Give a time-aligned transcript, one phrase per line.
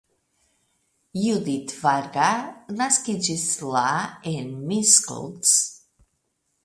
[1.23, 2.31] Judit Varga
[2.79, 3.45] naskiĝis
[3.77, 3.85] la
[4.35, 5.57] en Miskolc.